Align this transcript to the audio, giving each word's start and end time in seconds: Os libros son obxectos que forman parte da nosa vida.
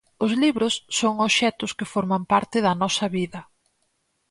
Os 0.25 0.31
libros 0.43 0.73
son 0.99 1.13
obxectos 1.27 1.71
que 1.77 1.89
forman 1.93 2.23
parte 2.31 2.57
da 2.65 2.73
nosa 2.81 3.05
vida. 3.17 3.41